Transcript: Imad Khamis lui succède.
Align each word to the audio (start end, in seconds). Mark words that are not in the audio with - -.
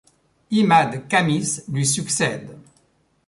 Imad 0.49 1.03
Khamis 1.07 1.61
lui 1.67 1.85
succède. 1.85 2.57